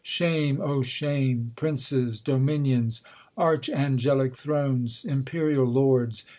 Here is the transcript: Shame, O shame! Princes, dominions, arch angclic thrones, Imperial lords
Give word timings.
Shame, 0.03 0.59
O 0.61 0.81
shame! 0.81 1.51
Princes, 1.55 2.21
dominions, 2.21 3.03
arch 3.37 3.69
angclic 3.69 4.35
thrones, 4.35 5.05
Imperial 5.05 5.67
lords 5.67 6.25